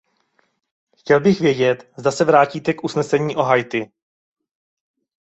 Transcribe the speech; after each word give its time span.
Chtěl 0.97 1.19
bych 1.19 1.41
vědět, 1.41 1.89
zda 1.97 2.11
se 2.11 2.25
vrátíte 2.25 2.73
k 2.73 2.83
usnesení 2.83 3.35
o 3.35 3.41
Haiti. 3.43 3.91